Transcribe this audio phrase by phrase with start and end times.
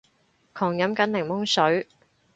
[0.53, 1.87] 狂飲緊檸檬水